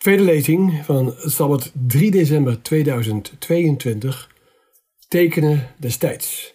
[0.00, 4.30] Tweede lezing van Sabbat 3 december 2022.
[5.08, 6.54] Tekenen destijds.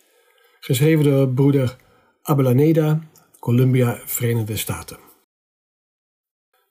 [0.59, 1.77] Geschreven door broeder
[2.21, 2.99] Abelaneda,
[3.39, 4.97] Columbia, Verenigde Staten.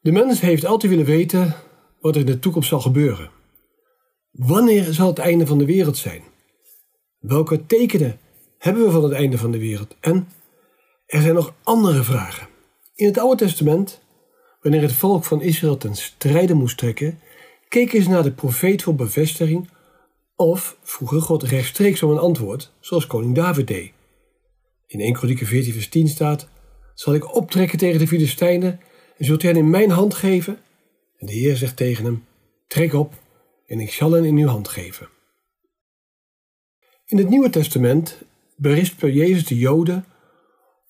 [0.00, 1.54] De mens heeft altijd willen weten
[2.00, 3.30] wat er in de toekomst zal gebeuren.
[4.30, 6.22] Wanneer zal het einde van de wereld zijn?
[7.18, 8.18] Welke tekenen
[8.58, 9.96] hebben we van het einde van de wereld?
[10.00, 10.28] En
[11.06, 12.46] er zijn nog andere vragen.
[12.94, 14.02] In het Oude Testament
[14.64, 17.20] Wanneer het volk van Israël ten strijde moest trekken,
[17.68, 19.68] keken ze naar de profeet voor bevestiging
[20.36, 23.92] of vroegen God rechtstreeks om een antwoord, zoals koning David deed.
[24.86, 26.48] In 1 Kronieken 14 vers 10 staat,
[26.94, 28.80] zal ik optrekken tegen de Filistijnen
[29.16, 30.58] en zult u hen in mijn hand geven?
[31.18, 32.24] En de Heer zegt tegen hem,
[32.66, 33.14] trek op
[33.66, 35.08] en ik zal hen in uw hand geven.
[37.04, 38.18] In het Nieuwe Testament
[38.56, 40.04] berispt per Jezus de Joden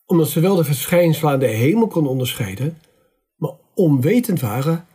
[0.07, 2.79] omdat ze wel de verschijnselen aan de hemel konden onderscheiden,
[3.75, 4.87] onwetend waren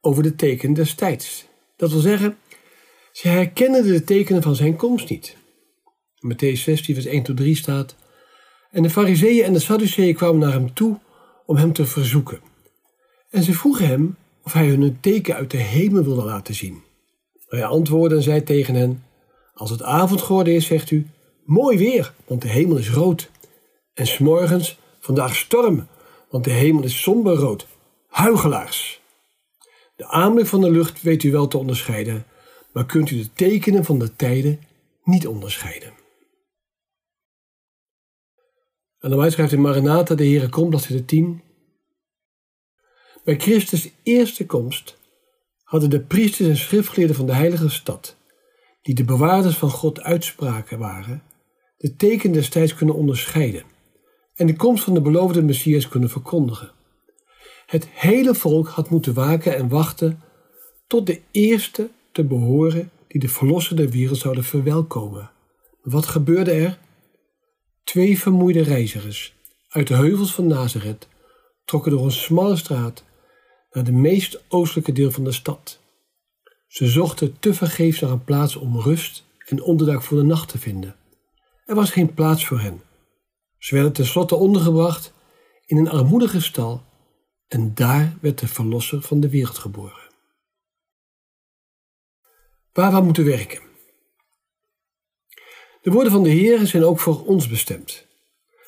[0.00, 1.46] over de tekenen des tijds.
[1.76, 2.36] Dat wil zeggen,
[3.12, 5.36] ze herkennen de tekenen van zijn komst niet.
[6.16, 7.96] Matthäus 16, vers 1 tot 3 staat:
[8.70, 10.98] En de Fariseeën en de Sadduceeën kwamen naar hem toe
[11.46, 12.40] om hem te verzoeken.
[13.30, 16.82] En ze vroegen hem of hij hun een teken uit de hemel wilde laten zien.
[17.48, 19.04] Hij antwoordde en zei tegen hen:
[19.54, 21.06] Als het avond geworden is, zegt u:
[21.44, 23.30] Mooi weer, want de hemel is rood.
[23.94, 25.86] En s'morgens, vandaag storm,
[26.30, 27.66] want de hemel is somberrood
[28.08, 29.00] huigelaars.
[29.96, 32.26] De aanblik van de lucht weet u wel te onderscheiden,
[32.72, 34.60] maar kunt u de tekenen van de tijden
[35.04, 35.92] niet onderscheiden.
[38.98, 41.42] En dan schrijft in Maranatha, de Heere komt, bladzijde 10.
[43.24, 44.98] Bij Christus' eerste komst
[45.62, 48.16] hadden de priesters en schriftgeleerden van de heilige stad,
[48.82, 51.22] die de bewaarders van God uitspraken waren,
[51.76, 53.64] de teken destijds kunnen onderscheiden
[54.34, 56.70] en de komst van de beloofde Messias kunnen verkondigen.
[57.66, 60.22] Het hele volk had moeten waken en wachten
[60.86, 65.30] tot de eerste te behoren die de verlosser der wereld zouden verwelkomen.
[65.82, 66.78] Wat gebeurde er?
[67.84, 69.34] Twee vermoeide reizigers
[69.68, 71.08] uit de heuvels van Nazareth
[71.64, 73.04] trokken door een smalle straat
[73.70, 75.80] naar de meest oostelijke deel van de stad.
[76.66, 80.96] Ze zochten tevergeefs naar een plaats om rust en onderdak voor de nacht te vinden.
[81.64, 82.82] Er was geen plaats voor hen.
[83.58, 85.12] Ze werden tenslotte ondergebracht
[85.66, 86.82] in een armoedige stal
[87.48, 90.04] en daar werd de Verlosser van de wereld geboren.
[92.72, 93.60] Waar we moeten werken.
[95.82, 98.06] De woorden van de Heer zijn ook voor ons bestemd.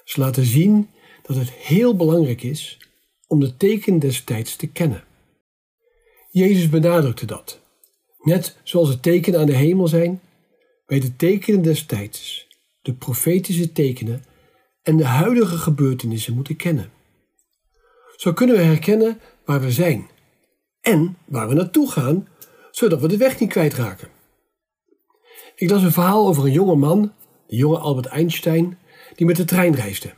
[0.05, 0.91] Ze laten zien
[1.23, 2.79] dat het heel belangrijk is
[3.27, 5.05] om de teken des tijds te kennen.
[6.31, 7.61] Jezus benadrukte dat.
[8.19, 10.21] Net zoals het tekenen aan de hemel zijn,
[10.87, 12.47] wij de tekenen des tijds,
[12.83, 14.25] de profetische tekenen
[14.83, 16.91] en de huidige gebeurtenissen moeten kennen.
[18.19, 20.11] Zo kunnen we herkennen waar we zijn
[20.81, 22.29] en waar we naartoe gaan,
[22.71, 24.09] zodat we de weg niet kwijtraken.
[25.55, 27.13] Ik las een verhaal over een jonge man,
[27.47, 28.79] de jonge Albert Einstein,
[29.15, 30.13] die met de trein reisde.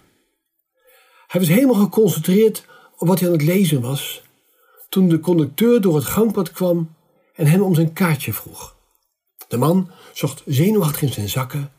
[1.26, 2.64] Hij was helemaal geconcentreerd
[2.96, 4.22] op wat hij aan het lezen was,
[4.88, 6.94] toen de conducteur door het gangpad kwam
[7.34, 8.76] en hem om zijn kaartje vroeg.
[9.48, 11.72] De man zocht zenuwachtig in zijn zakken,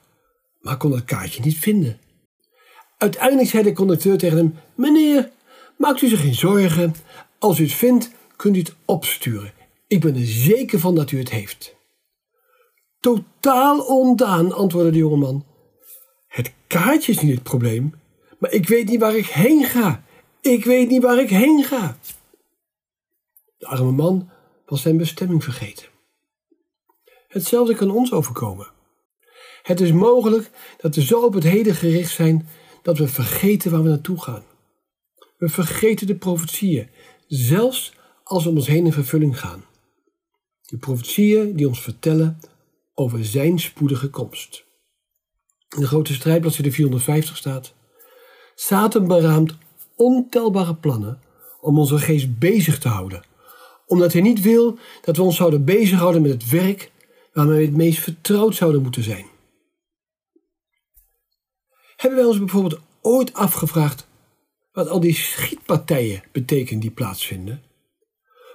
[0.60, 2.00] maar kon het kaartje niet vinden.
[2.98, 5.32] Uiteindelijk zei de conducteur tegen hem: Meneer,
[5.82, 6.96] Maakt u zich geen zorgen.
[7.40, 9.54] Als u het vindt, kunt u het opsturen.
[9.88, 11.76] Ik ben er zeker van dat u het heeft.
[13.00, 15.46] Totaal ondaan, antwoordde de jongeman.
[16.28, 17.94] Het kaartje is niet het probleem,
[18.40, 20.04] maar ik weet niet waar ik heen ga.
[20.42, 21.98] Ik weet niet waar ik heen ga.
[23.58, 24.30] De arme man
[24.66, 25.86] was zijn bestemming vergeten.
[27.28, 28.68] Hetzelfde kan ons overkomen.
[29.62, 32.48] Het is mogelijk dat we zo op het heden gericht zijn
[32.82, 34.50] dat we vergeten waar we naartoe gaan.
[35.42, 36.90] We vergeten de profetieën,
[37.28, 37.94] zelfs
[38.24, 39.64] als we om ons heen in vervulling gaan.
[40.66, 42.40] De profetieën die ons vertellen
[42.94, 44.64] over zijn spoedige komst.
[45.76, 47.74] In de grote strijdbladzijde 450 staat:
[48.56, 49.58] Satan beraamt
[49.96, 51.22] ontelbare plannen
[51.62, 53.24] om onze geest bezig te houden,
[53.86, 56.92] omdat hij niet wil dat we ons zouden bezighouden met het werk
[57.34, 59.26] waarmee we het meest vertrouwd zouden moeten zijn.
[61.96, 64.10] Hebben wij ons bijvoorbeeld ooit afgevraagd
[64.72, 67.62] wat al die schietpartijen betekenen die plaatsvinden?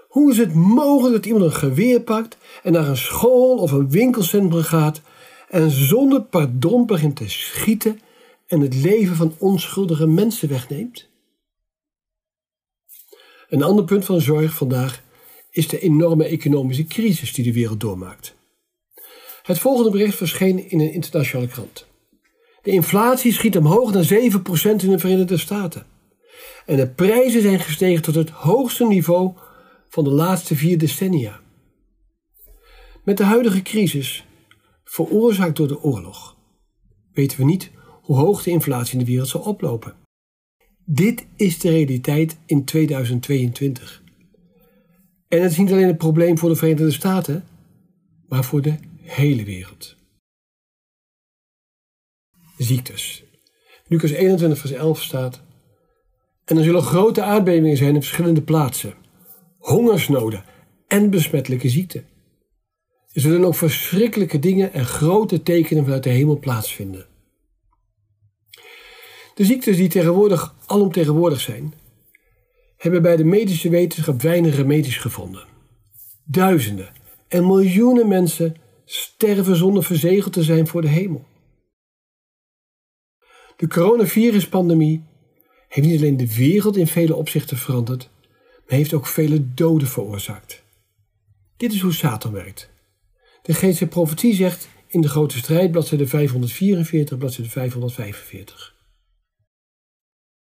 [0.09, 3.91] Hoe is het mogelijk dat iemand een geweer pakt en naar een school of een
[3.91, 5.01] winkelcentrum gaat
[5.49, 8.01] en zonder pardon begint te schieten
[8.47, 11.09] en het leven van onschuldige mensen wegneemt?
[13.49, 15.03] Een ander punt van zorg vandaag
[15.51, 18.35] is de enorme economische crisis die de wereld doormaakt.
[19.43, 21.87] Het volgende bericht verscheen in een internationale krant.
[22.63, 24.09] De inflatie schiet omhoog naar 7%
[24.83, 25.87] in de Verenigde Staten.
[26.67, 29.35] En de prijzen zijn gestegen tot het hoogste niveau
[29.88, 31.41] van de laatste vier decennia.
[33.05, 34.25] Met de huidige crisis,
[34.85, 36.37] veroorzaakt door de oorlog,
[37.12, 37.71] weten we niet
[38.03, 39.94] hoe hoog de inflatie in de wereld zal oplopen.
[40.85, 44.03] Dit is de realiteit in 2022.
[45.29, 47.44] En het is niet alleen een probleem voor de Verenigde Staten,
[48.29, 49.97] maar voor de hele wereld.
[52.59, 53.25] Ziektes.
[53.87, 55.43] Lucas 21, vers 11 staat.
[56.46, 58.94] En er zullen grote aardbevingen zijn op verschillende plaatsen,
[59.58, 60.44] hongersnoden
[60.87, 62.06] en besmettelijke ziekten.
[63.12, 67.06] Er zullen ook verschrikkelijke dingen en grote tekenen vanuit de hemel plaatsvinden.
[69.34, 71.75] De ziektes die tegenwoordig alomtegenwoordig zijn,
[72.76, 75.44] hebben bij de medische wetenschap weinig remedies gevonden.
[76.25, 76.93] Duizenden
[77.28, 81.25] en miljoenen mensen sterven zonder verzegeld te zijn voor de hemel.
[83.56, 85.04] De coronaviruspandemie
[85.76, 88.08] heeft niet alleen de wereld in vele opzichten veranderd,
[88.67, 90.62] maar heeft ook vele doden veroorzaakt.
[91.56, 92.70] Dit is hoe Satan werkt.
[93.43, 98.75] De Geestelijke profetie zegt in de grote strijd, bladzijde 544, bladzijde 545.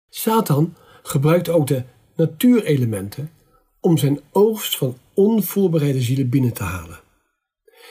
[0.09, 1.83] Satan gebruikt ook de
[2.17, 3.31] natuurelementen
[3.81, 7.01] om zijn oogst van onvoorbereide zielen binnen te halen.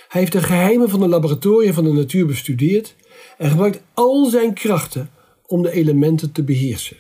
[0.08, 2.96] Hij heeft de geheimen van de laboratoria van de natuur bestudeerd
[3.38, 5.10] en gebruikt al zijn krachten
[5.46, 6.98] om de elementen te beheersen,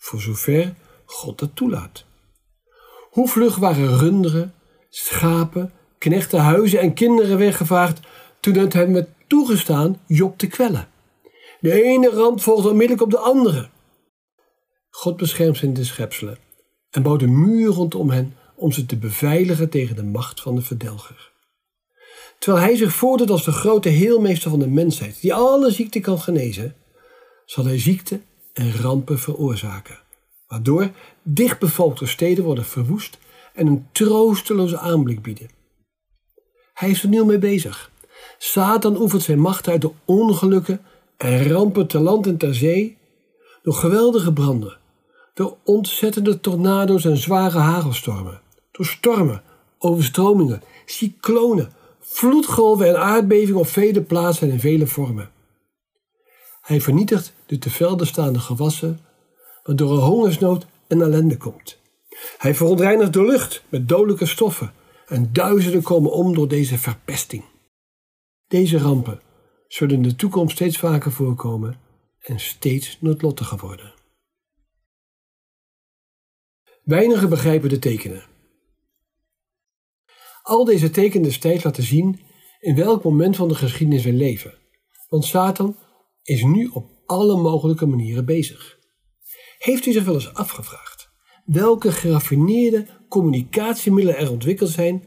[0.00, 0.74] voor zover
[1.04, 2.04] God dat toelaat.
[3.10, 4.54] Hoe vlug waren runderen,
[4.88, 8.00] schapen, knechten, huizen en kinderen weggevaagd
[8.40, 10.88] toen het hem werd toegestaan Job te kwellen.
[11.60, 13.68] De ene ramp volgde onmiddellijk op de andere.
[14.90, 16.38] God beschermt zijn de schepselen
[16.90, 20.62] en bouwt een muur rondom hen om ze te beveiligen tegen de macht van de
[20.62, 21.32] verdelger.
[22.38, 26.18] Terwijl hij zich voordoet als de grote heelmeester van de mensheid, die alle ziekte kan
[26.18, 26.76] genezen,
[27.44, 28.20] zal hij ziekte
[28.52, 29.98] en rampen veroorzaken,
[30.48, 30.90] waardoor
[31.22, 33.18] dichtbevolkte steden worden verwoest
[33.54, 35.48] en een troosteloze aanblik bieden.
[36.74, 37.90] Hij is er nu mee bezig.
[38.38, 40.80] Satan oefent zijn macht uit door ongelukken
[41.16, 42.98] en rampen te land en ter zee,
[43.62, 44.76] door geweldige branden,
[45.34, 49.42] door ontzettende tornado's en zware hagelstormen, door stormen,
[49.78, 55.30] overstromingen, cyclonen, vloedgolven en aardbevingen op vele plaatsen en in vele vormen.
[56.60, 59.00] Hij vernietigt de te staande gewassen,
[59.62, 61.78] waardoor er hongersnood en ellende komt.
[62.38, 64.72] Hij verontreinigt de lucht met dodelijke stoffen
[65.06, 67.44] en duizenden komen om door deze verpesting.
[68.48, 69.20] Deze rampen
[69.68, 71.80] zullen in de toekomst steeds vaker voorkomen
[72.20, 73.94] en steeds noodlottiger worden.
[76.82, 78.24] Weinigen begrijpen de tekenen.
[80.42, 82.20] Al deze tekenen destijds laten zien
[82.60, 84.54] in welk moment van de geschiedenis we leven.
[85.08, 85.76] Want Satan
[86.22, 88.78] is nu op alle mogelijke manieren bezig.
[89.58, 91.00] Heeft u zich wel eens afgevraagd
[91.52, 95.04] welke geraffineerde communicatiemiddelen er ontwikkeld zijn,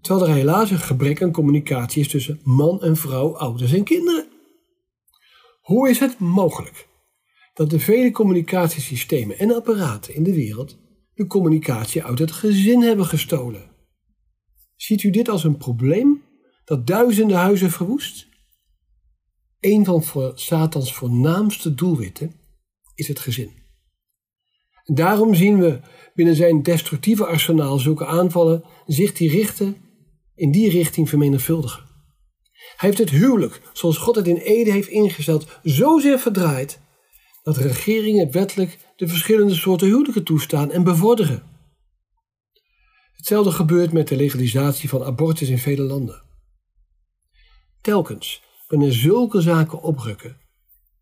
[0.00, 4.28] terwijl er helaas een gebrek aan communicatie is tussen man en vrouw, ouders en kinderen?
[5.60, 6.88] Hoe is het mogelijk
[7.54, 10.78] dat de vele communicatiesystemen en apparaten in de wereld
[11.14, 13.70] de communicatie uit het gezin hebben gestolen?
[14.76, 16.22] Ziet u dit als een probleem
[16.64, 18.25] dat duizenden huizen verwoest?
[19.66, 22.32] Een van Satans voornaamste doelwitten
[22.94, 23.50] is het gezin.
[24.84, 25.80] Daarom zien we
[26.14, 29.76] binnen zijn destructieve arsenaal zulke aanvallen zich die richten
[30.34, 31.82] in die richting vermenigvuldigen.
[32.52, 36.80] Hij heeft het huwelijk, zoals God het in Ede heeft ingesteld, zozeer verdraaid
[37.42, 41.42] dat regeringen wettelijk de verschillende soorten huwelijken toestaan en bevorderen.
[43.12, 46.22] Hetzelfde gebeurt met de legalisatie van abortus in vele landen.
[47.80, 50.40] Telkens wanneer zulke zaken oprukken,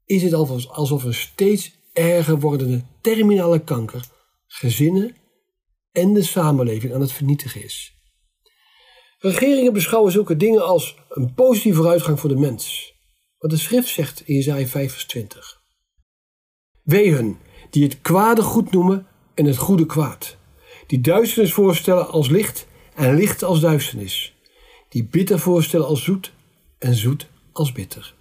[0.04, 0.32] is het
[0.68, 4.04] alsof een steeds erger wordende terminale kanker
[4.46, 5.16] gezinnen
[5.92, 7.94] en de samenleving aan het vernietigen is.
[9.18, 12.94] Regeringen beschouwen zulke dingen als een positieve vooruitgang voor de mens.
[13.38, 15.62] Wat de schrift zegt in Jezaja 5 vers 20.
[16.82, 17.38] Wee hun
[17.70, 20.36] die het kwade goed noemen en het goede kwaad.
[20.86, 24.34] Die duisternis voorstellen als licht en licht als duisternis.
[24.88, 26.32] Die bitter voorstellen als zoet
[26.78, 28.14] en zoet als bitter.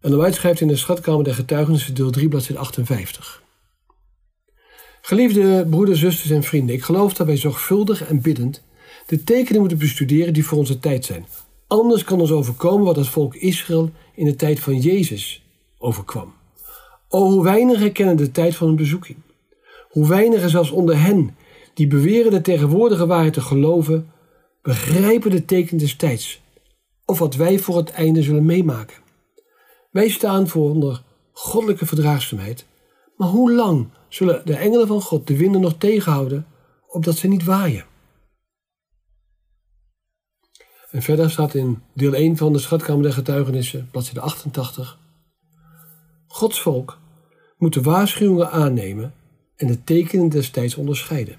[0.00, 3.42] En White schrijft in de Schatkamer der Getuigenissen, deel 3, bladzijde 58.
[5.00, 8.62] Geliefde broeders, zusters en vrienden, ik geloof dat wij zorgvuldig en biddend
[9.06, 11.26] de tekenen moeten bestuderen die voor onze tijd zijn.
[11.66, 15.42] Anders kan ons overkomen wat het volk Israël in de tijd van Jezus
[15.78, 16.34] overkwam.
[17.08, 19.18] O, hoe weinigen kennen de tijd van een bezoeking.
[19.88, 21.36] Hoe weinigen zelfs onder hen,
[21.74, 24.10] die beweren de tegenwoordige waarheid te geloven,
[24.62, 26.41] begrijpen de tekenen des tijds,
[27.12, 28.96] of wat wij voor het einde zullen meemaken.
[29.90, 31.02] Wij staan voor onder
[31.32, 32.66] goddelijke verdraagzaamheid,
[33.16, 36.46] maar hoe lang zullen de engelen van God de winden nog tegenhouden
[36.86, 37.84] opdat ze niet waaien.
[40.90, 44.98] En verder staat in deel 1 van de Schatkamer der Getuigenissen, bladzijde 88.
[46.26, 46.98] Gods volk
[47.56, 49.14] moet de waarschuwingen aannemen
[49.56, 51.36] en de tekenen destijds onderscheiden.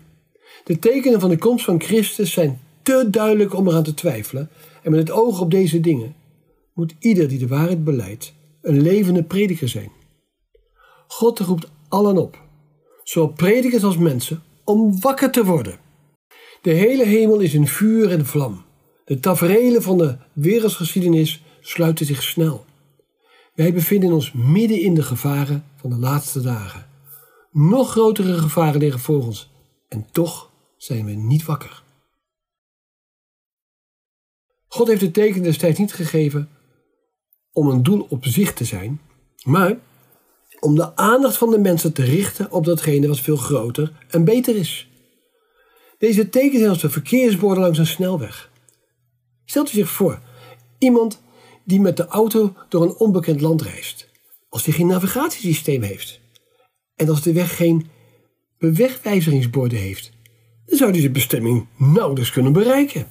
[0.63, 4.49] De tekenen van de komst van Christus zijn te duidelijk om eraan te twijfelen
[4.83, 6.15] en met het oog op deze dingen
[6.73, 9.91] moet ieder die de waarheid beleidt een levende prediker zijn.
[11.07, 12.41] God roept allen op,
[13.03, 15.79] zowel predikers als mensen, om wakker te worden.
[16.61, 18.63] De hele hemel is in vuur en vlam.
[19.05, 22.65] De taferelen van de wereldgeschiedenis sluiten zich snel.
[23.53, 26.85] Wij bevinden ons midden in de gevaren van de laatste dagen.
[27.51, 29.51] Nog grotere gevaren liggen voor ons
[29.87, 31.82] en toch zijn we niet wakker.
[34.73, 36.49] God heeft het teken destijds niet gegeven
[37.51, 39.01] om een doel op zich te zijn,
[39.43, 39.77] maar
[40.59, 44.55] om de aandacht van de mensen te richten op datgene wat veel groter en beter
[44.55, 44.89] is.
[45.97, 48.51] Deze tekens zijn als de verkeersborden langs een snelweg.
[49.45, 50.19] Stelt u zich voor,
[50.77, 51.21] iemand
[51.63, 54.09] die met de auto door een onbekend land reist,
[54.49, 56.19] als hij geen navigatiesysteem heeft
[56.95, 57.87] en als de weg geen
[58.57, 60.11] bewegwijzeringsborden heeft,
[60.65, 63.07] dan zou hij zijn bestemming nauwelijks kunnen bereiken.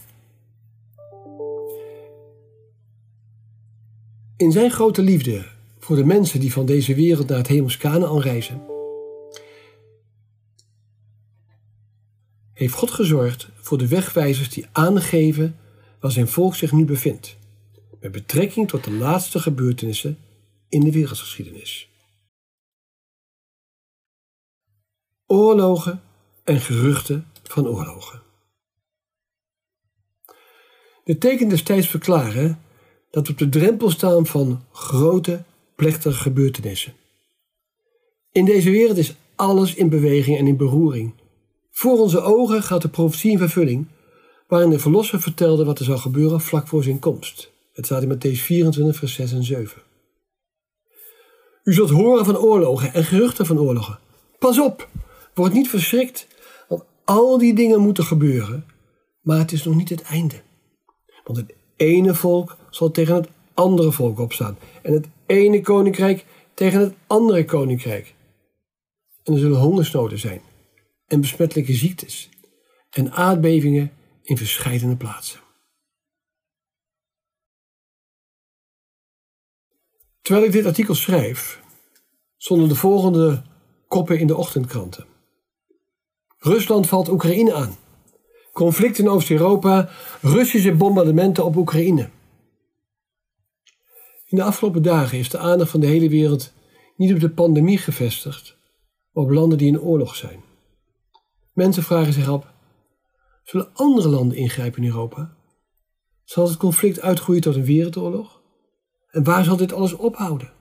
[4.37, 5.47] In zijn grote liefde
[5.79, 8.63] voor de mensen die van deze wereld naar het hemels Kanaan reizen,
[12.53, 15.57] heeft God gezorgd voor de wegwijzers die aangeven
[16.01, 17.37] waar zijn volk zich nu bevindt,
[18.01, 20.19] met betrekking tot de laatste gebeurtenissen
[20.69, 21.89] in de wereldgeschiedenis.
[25.27, 26.03] Oorlogen
[26.45, 28.23] en geruchten van oorlogen.
[31.05, 32.63] De tekenen destijds verklaren
[33.13, 35.43] dat we op de drempel staan van grote,
[35.77, 36.93] plechtige gebeurtenissen.
[38.33, 41.13] In deze wereld is alles in beweging en in beroering.
[41.71, 43.87] Voor onze ogen gaat de profetie in vervulling,
[44.49, 47.51] waarin de Verlosser vertelde wat er zou gebeuren vlak voor zijn komst.
[47.73, 49.83] Het staat in Matthäus 24, vers 6 en 7.
[51.65, 53.99] U zult horen van oorlogen en geruchten van oorlogen.
[54.39, 54.89] Pas op,
[55.35, 56.27] word niet verschrikt,
[56.69, 58.65] want al die dingen moeten gebeuren,
[59.21, 60.41] maar het is nog niet het einde.
[61.25, 66.25] Want het ene volk zal tegen het andere volk opstaan en het ene koninkrijk
[66.55, 68.15] tegen het andere koninkrijk.
[69.23, 70.41] En er zullen hongersnoden zijn
[71.07, 72.29] en besmettelijke ziektes
[72.91, 75.41] en aardbevingen in verschillende plaatsen.
[80.23, 81.61] Terwijl ik dit artikel schrijf,
[82.37, 83.43] stonden de volgende
[83.89, 85.07] koppen in de ochtendkranten.
[86.39, 87.77] Rusland valt Oekraïne aan.
[88.53, 92.09] Conflict in Oost-Europa, Russische bombardementen op Oekraïne.
[94.33, 96.53] In de afgelopen dagen is de aandacht van de hele wereld
[96.97, 98.57] niet op de pandemie gevestigd,
[99.13, 100.41] maar op landen die in oorlog zijn.
[101.53, 102.47] Mensen vragen zich af:
[103.43, 105.37] zullen andere landen ingrijpen in Europa?
[106.25, 108.41] Zal het conflict uitgroeien tot een wereldoorlog?
[109.11, 110.53] En waar zal dit alles ophouden?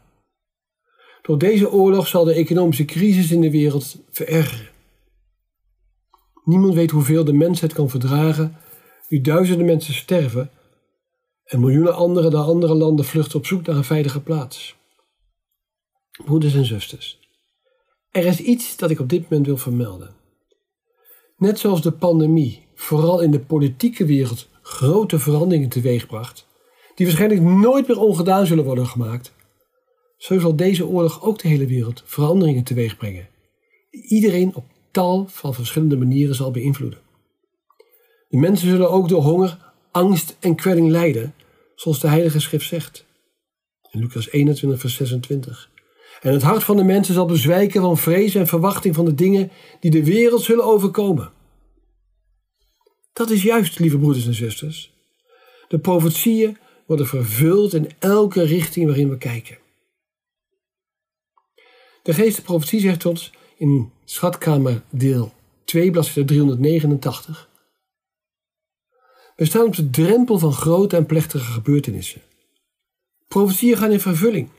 [1.22, 4.70] Door deze oorlog zal de economische crisis in de wereld verergeren.
[6.44, 8.56] Niemand weet hoeveel de mensheid kan verdragen
[9.08, 10.52] nu duizenden mensen sterven
[11.52, 14.76] en miljoenen anderen naar andere landen vluchten op zoek naar een veilige plaats.
[16.26, 17.20] Broeders en zusters,
[18.12, 20.16] er is iets dat ik op dit moment wil vermelden.
[21.38, 26.48] Net zoals de pandemie vooral in de politieke wereld grote veranderingen teweegbracht,
[26.96, 29.34] die waarschijnlijk nooit meer ongedaan zullen worden gemaakt,
[30.18, 33.30] zo zal deze oorlog ook de hele wereld veranderingen teweegbrengen,
[33.90, 37.00] die iedereen op tal van verschillende manieren zal beïnvloeden.
[38.28, 41.34] De mensen zullen ook door honger, angst en kwelling lijden,
[41.82, 43.06] zoals de Heilige Schrift zegt.
[43.92, 45.70] In Lucas 21, vers 26.
[46.22, 49.52] En het hart van de mensen zal bezwijken van vrees en verwachting van de dingen
[49.80, 51.32] die de wereld zullen overkomen.
[53.14, 54.94] Dat is juist, lieve broeders en zusters.
[55.68, 59.58] De profetieën worden vervuld in elke richting waarin we kijken.
[62.04, 65.34] De geest profetie zegt ons in Schatkamer deel
[65.64, 67.50] 2, bladzijde 389.
[69.42, 72.22] We staan op de drempel van grote en plechtige gebeurtenissen.
[73.28, 74.50] Profetieën gaan in vervulling.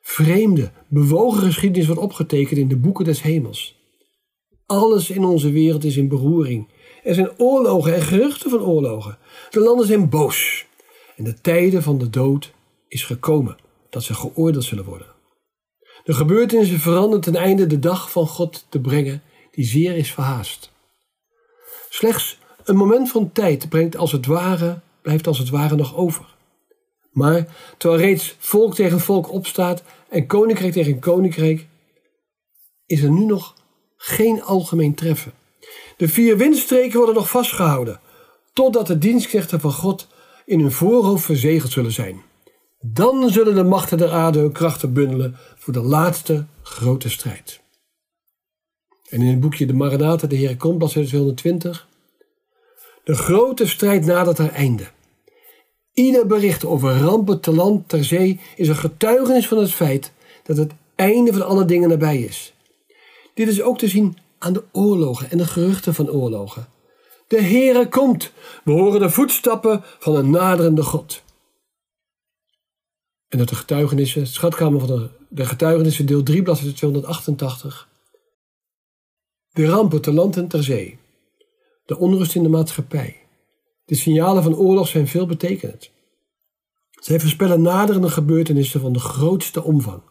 [0.00, 3.76] Vreemde, bewogen geschiedenis wordt opgetekend in de boeken des hemels.
[4.66, 6.68] Alles in onze wereld is in beroering.
[7.02, 9.18] Er zijn oorlogen en geruchten van oorlogen.
[9.50, 10.66] De landen zijn boos.
[11.16, 12.52] En de tijden van de dood
[12.88, 13.56] is gekomen,
[13.90, 15.14] dat ze geoordeeld zullen worden.
[16.04, 20.72] De gebeurtenissen veranderen ten einde de dag van God te brengen, die zeer is verhaast.
[21.88, 26.34] Slechts een moment van tijd brengt als het ware, blijft als het ware nog over.
[27.10, 27.46] Maar
[27.78, 31.66] terwijl reeds volk tegen volk opstaat en koninkrijk tegen koninkrijk,
[32.86, 33.54] is er nu nog
[33.96, 35.32] geen algemeen treffen.
[35.96, 38.00] De vier windstreken worden nog vastgehouden,
[38.52, 40.08] totdat de dienstknechten van God
[40.46, 42.22] in hun voorhoofd verzegeld zullen zijn.
[42.80, 47.60] Dan zullen de machten der aarde hun krachten bundelen voor de laatste grote strijd.
[49.08, 51.88] En in het boekje De Maranatha, de Heer komt, bladzijde 220.
[53.04, 54.86] De grote strijd nadert haar einde.
[55.92, 60.56] Ieder bericht over rampen te land, ter zee, is een getuigenis van het feit dat
[60.56, 62.54] het einde van alle dingen nabij is.
[63.34, 66.68] Dit is ook te zien aan de oorlogen en de geruchten van oorlogen.
[67.28, 68.32] De Heere komt.
[68.64, 71.22] We horen de voetstappen van een naderende God.
[73.28, 77.88] En dat de getuigenissen, schatkamer van de, de getuigenissen, deel 3, bladzijde 288.
[79.50, 80.98] De rampen te land en ter zee.
[81.84, 83.16] De onrust in de maatschappij.
[83.84, 85.90] De signalen van oorlog zijn veelbetekenend.
[86.90, 90.02] Zij voorspellen naderende gebeurtenissen van de grootste omvang.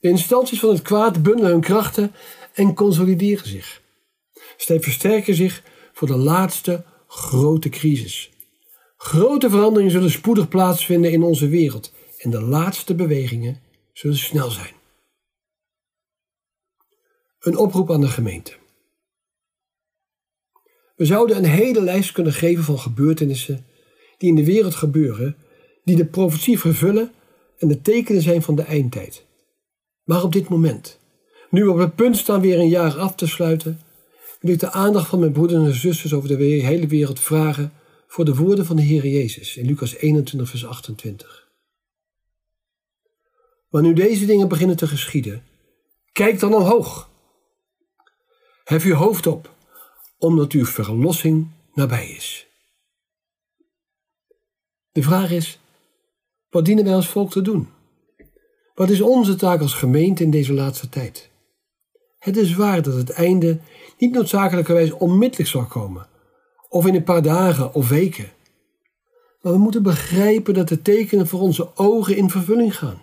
[0.00, 2.12] De instanties van het kwaad bundelen hun krachten
[2.54, 3.82] en consolideren zich.
[4.56, 8.30] Zij versterken zich voor de laatste grote crisis.
[8.96, 13.60] Grote veranderingen zullen spoedig plaatsvinden in onze wereld en de laatste bewegingen
[13.92, 14.74] zullen snel zijn.
[17.38, 18.52] Een oproep aan de gemeente.
[20.98, 23.66] We zouden een hele lijst kunnen geven van gebeurtenissen
[24.16, 25.36] die in de wereld gebeuren,
[25.84, 27.12] die de profetie vervullen
[27.58, 29.24] en de tekenen zijn van de eindtijd.
[30.04, 30.98] Maar op dit moment,
[31.50, 33.80] nu we op het punt staan weer een jaar af te sluiten,
[34.40, 37.72] wil ik de aandacht van mijn broeders en zusters over de hele wereld vragen
[38.06, 41.48] voor de woorden van de Heer Jezus in Lucas 21, vers 28.
[43.68, 45.42] Wanneer deze dingen beginnen te geschieden,
[46.12, 47.10] kijk dan omhoog.
[48.64, 49.56] Hef uw hoofd op,
[50.18, 52.46] omdat uw verlossing nabij is.
[54.92, 55.58] De vraag is,
[56.50, 57.68] wat dienen wij als volk te doen?
[58.74, 61.30] Wat is onze taak als gemeente in deze laatste tijd?
[62.18, 63.60] Het is waar dat het einde
[63.98, 66.06] niet noodzakelijkerwijs onmiddellijk zal komen,
[66.68, 68.30] of in een paar dagen of weken.
[69.40, 73.00] Maar we moeten begrijpen dat de tekenen voor onze ogen in vervulling gaan.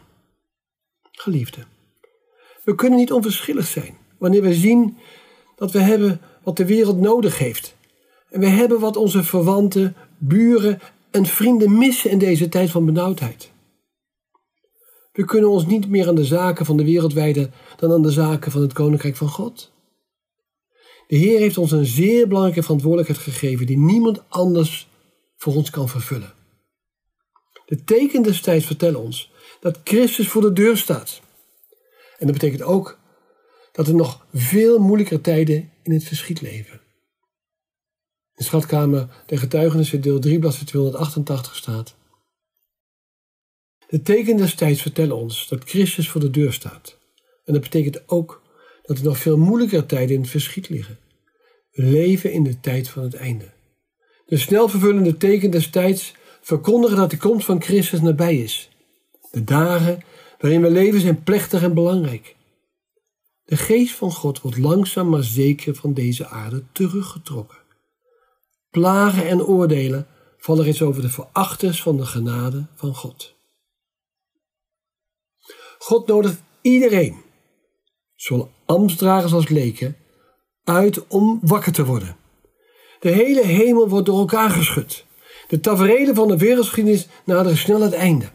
[1.12, 1.66] Geliefde,
[2.64, 4.98] we kunnen niet onverschillig zijn wanneer we zien
[5.56, 7.76] dat we hebben wat de wereld nodig heeft.
[8.30, 10.80] En we hebben wat onze verwanten, buren
[11.12, 13.52] en vrienden missen in deze tijd van benauwdheid.
[15.12, 18.12] We kunnen ons niet meer aan de zaken van de wereld wijden dan aan de
[18.12, 19.72] zaken van het Koninkrijk van God.
[21.08, 24.88] De Heer heeft ons een zeer belangrijke verantwoordelijkheid gegeven die niemand anders
[25.36, 26.34] voor ons kan vervullen.
[27.66, 31.22] De tekenen destijds vertellen ons dat Christus voor de deur staat.
[32.18, 32.98] En dat betekent ook
[33.76, 36.74] dat er nog veel moeilijkere tijden in het verschiet leven.
[36.74, 41.96] In de schatkamer der getuigenissen deel 3 bladzijde 288 staat.
[43.88, 46.98] De tekenen destijds vertellen ons dat Christus voor de deur staat.
[47.46, 48.42] En dat betekent ook
[48.84, 51.00] dat er nog veel moeilijkere tijden in het verschiet liggen.
[51.72, 53.54] We leven in de tijd van het einde.
[54.26, 58.70] De snel vervullende tekenen des tijds verkondigen dat de komst van Christus nabij is.
[59.32, 60.04] De dagen
[60.40, 62.36] waarin we leven zijn plechtig en belangrijk.
[63.46, 67.58] De geest van God wordt langzaam maar zeker van deze aarde teruggetrokken.
[68.70, 73.36] Plagen en oordelen vallen eens over de verachters van de genade van God.
[75.78, 77.22] God nodigt iedereen,
[78.16, 79.98] zowel ambtsdragers als leken,
[80.64, 82.16] uit om wakker te worden.
[83.00, 85.06] De hele hemel wordt door elkaar geschud.
[85.48, 88.30] De tafereelen van de wereldgeschiedenis naderen snel het einde.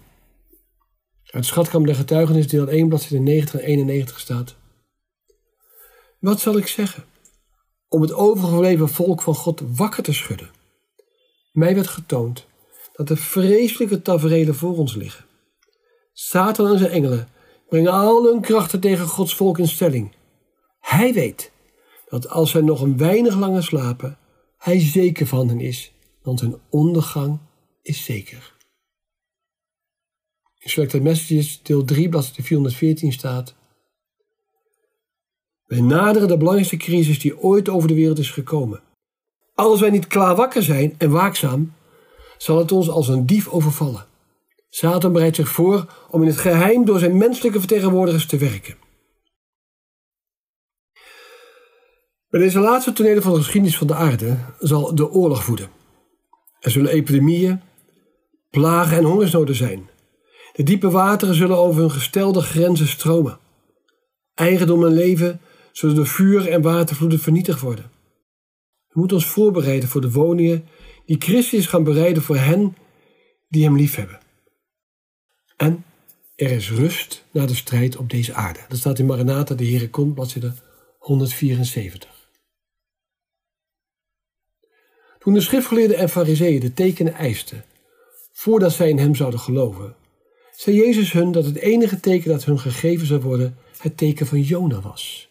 [1.31, 4.59] Uit Schatkam der Getuigenis, deel 1, bladzijde 90 en 91 staat.
[6.21, 7.05] Wat zal ik zeggen?
[7.89, 10.51] Om het overgebleven volk van God wakker te schudden.
[11.53, 12.47] Mij werd getoond
[12.93, 15.25] dat de vreselijke tafereelen voor ons liggen.
[16.13, 17.29] Satan en zijn engelen
[17.69, 20.13] brengen al hun krachten tegen Gods volk in stelling.
[20.81, 21.53] Hij weet
[22.09, 24.19] dat als zij nog een weinig langer slapen,
[24.59, 27.39] hij zeker van hen is, want hun ondergang
[27.83, 28.55] is zeker.
[30.59, 33.55] In Selected Messages, deel 3, bladzijde 414 staat.
[35.71, 38.83] Wij naderen de belangrijkste crisis die ooit over de wereld is gekomen.
[39.55, 41.73] Als wij niet klaar wakker zijn en waakzaam,
[42.39, 44.07] zal het ons als een dief overvallen.
[44.69, 48.77] Satan bereidt zich voor om in het geheim door zijn menselijke vertegenwoordigers te werken.
[52.29, 55.71] Bij deze laatste tonelen van de geschiedenis van de aarde zal de oorlog voeden.
[56.61, 57.61] Er zullen epidemieën,
[58.51, 59.91] plagen en hongersnoden zijn.
[60.53, 63.39] De diepe wateren zullen over hun gestelde grenzen stromen.
[64.35, 65.41] Eigendom en leven
[65.81, 67.91] zullen door vuur en watervloeden vernietigd worden.
[68.89, 70.69] We moeten ons voorbereiden voor de woningen
[71.07, 72.77] die Christus gaan bereiden voor hen
[73.49, 74.21] die hem liefhebben.
[75.57, 75.85] En
[76.37, 78.61] er is rust na de strijd op deze aarde.
[78.69, 80.53] Dat staat in Maranatha, de Heere komt, bladzijde
[80.99, 82.29] 174.
[85.19, 87.65] Toen de schriftgeleerden en fariseeën de tekenen eisten,
[88.33, 89.95] voordat zij in hem zouden geloven,
[90.57, 94.41] zei Jezus hun dat het enige teken dat hun gegeven zou worden het teken van
[94.41, 95.30] Jona was.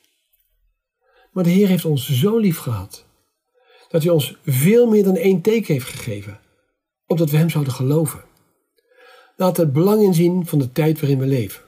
[1.31, 3.05] Maar de Heer heeft ons zo lief gehad,
[3.89, 6.39] dat hij ons veel meer dan één teken heeft gegeven,
[7.05, 8.23] opdat we hem zouden geloven.
[9.35, 11.61] Laat het belang inzien van de tijd waarin we leven.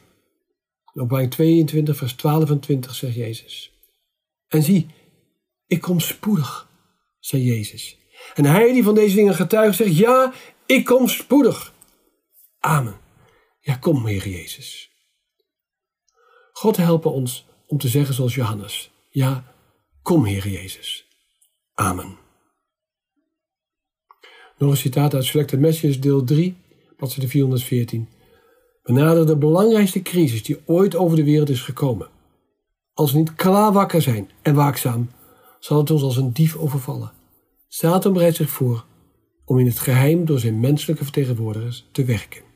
[0.93, 3.71] Op Openbaring 22, vers 12 en 20 zegt Jezus.
[4.47, 4.88] En zie,
[5.67, 6.69] ik kom spoedig,
[7.19, 7.97] zei Jezus.
[8.34, 10.34] En hij die van deze dingen getuigt zegt, ja,
[10.65, 11.74] ik kom spoedig.
[12.60, 13.00] Amen.
[13.60, 14.91] Ja, kom, Heer Jezus.
[16.52, 18.91] God helpen ons om te zeggen zoals Johannes.
[19.10, 19.51] Ja,
[20.02, 21.08] kom, Heer Jezus.
[21.74, 22.18] Amen.
[24.58, 26.58] Nog een citaat uit Selected Messages, deel 3,
[26.98, 28.10] bladzijde 414.
[28.84, 32.10] We naderen de belangrijkste crisis die ooit over de wereld is gekomen.
[32.94, 35.10] Als we niet klaar wakker zijn en waakzaam,
[35.60, 37.12] zal het ons als een dief overvallen.
[37.68, 38.86] Satan bereidt zich voor
[39.46, 42.51] om in het geheim door zijn menselijke vertegenwoordigers te werken.